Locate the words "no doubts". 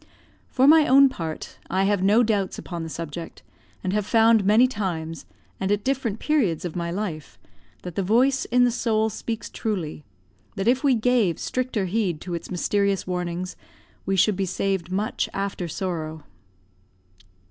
2.01-2.57